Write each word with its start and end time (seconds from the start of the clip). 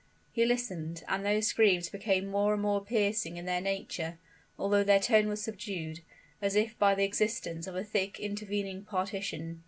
He 0.31 0.45
listened 0.47 1.03
and 1.07 1.23
those 1.23 1.45
screams 1.45 1.89
became 1.89 2.25
more 2.25 2.53
and 2.53 2.61
more 2.63 2.83
piercing 2.83 3.37
in 3.37 3.45
their 3.45 3.61
nature, 3.61 4.17
although 4.57 4.83
their 4.83 4.99
tone 4.99 5.27
was 5.27 5.43
subdued, 5.43 5.99
as 6.41 6.55
if 6.55 6.75
by 6.79 6.95
the 6.95 7.03
existence 7.05 7.67
of 7.67 7.75
a 7.75 7.83
thick 7.83 8.19
intervening 8.19 8.83
partition. 8.83 9.59